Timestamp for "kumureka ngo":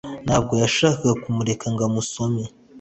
1.23-1.81